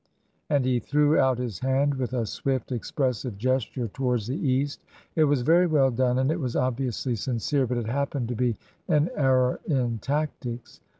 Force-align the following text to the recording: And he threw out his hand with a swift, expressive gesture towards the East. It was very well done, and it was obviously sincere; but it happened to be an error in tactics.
And 0.49 0.65
he 0.65 0.79
threw 0.79 1.19
out 1.19 1.37
his 1.37 1.59
hand 1.59 1.93
with 1.93 2.11
a 2.11 2.25
swift, 2.25 2.71
expressive 2.71 3.37
gesture 3.37 3.87
towards 3.87 4.25
the 4.25 4.35
East. 4.35 4.83
It 5.15 5.25
was 5.25 5.43
very 5.43 5.67
well 5.67 5.91
done, 5.91 6.17
and 6.17 6.31
it 6.31 6.39
was 6.39 6.55
obviously 6.55 7.15
sincere; 7.15 7.67
but 7.67 7.77
it 7.77 7.85
happened 7.85 8.27
to 8.29 8.35
be 8.35 8.57
an 8.87 9.11
error 9.15 9.59
in 9.67 9.99
tactics. 9.99 10.81